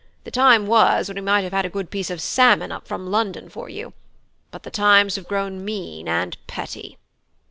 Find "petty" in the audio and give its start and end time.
6.47-6.97